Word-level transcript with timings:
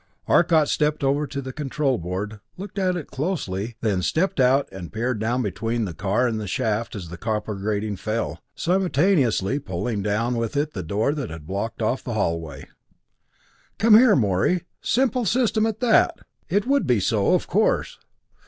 Arcot 0.27 0.67
stepped 0.67 1.03
over 1.03 1.27
to 1.27 1.43
the 1.43 1.53
control 1.53 1.99
board, 1.99 2.39
looked 2.57 2.79
at 2.79 2.95
it 2.97 3.11
closely, 3.11 3.75
then 3.81 4.01
stepped 4.01 4.39
out 4.39 4.67
and 4.71 4.91
peered 4.91 5.19
down 5.19 5.43
between 5.43 5.85
the 5.85 5.93
car 5.93 6.25
and 6.25 6.41
the 6.41 6.47
shaft 6.47 6.95
as 6.95 7.09
the 7.09 7.17
copper 7.19 7.53
grating 7.53 7.95
fell, 7.95 8.41
simultaneously 8.55 9.59
pulling 9.59 10.01
down 10.01 10.33
with 10.35 10.57
it 10.57 10.73
the 10.73 10.81
door 10.81 11.13
that 11.13 11.29
had 11.29 11.45
blocked 11.45 11.83
off 11.83 12.03
the 12.03 12.13
hallway. 12.15 12.65
"Come 13.77 13.93
here, 13.95 14.15
Morey 14.15 14.65
simple 14.81 15.23
system 15.23 15.67
at 15.67 15.81
that! 15.81 16.17
It 16.49 16.65
would 16.65 16.87
be 16.87 16.99
so, 16.99 17.35
of 17.35 17.45
course. 17.45 17.99